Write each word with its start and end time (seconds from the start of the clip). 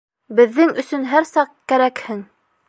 Беҙҙең 0.37 0.71
өсөн 0.83 1.05
һәр 1.11 1.29
саҡ 1.33 1.53
кәрәкһең! 1.73 2.27